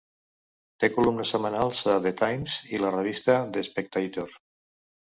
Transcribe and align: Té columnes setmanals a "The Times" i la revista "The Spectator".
Té 0.83 0.89
columnes 0.95 1.33
setmanals 1.35 1.83
a 1.93 1.99
"The 2.07 2.13
Times" 2.23 2.57
i 2.75 2.83
la 2.87 2.95
revista 2.99 3.39
"The 3.55 3.67
Spectator". 3.73 4.39